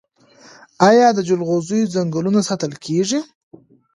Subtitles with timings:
[0.89, 3.19] آیا د جلغوزیو ځنګلونه ساتل کیږي؟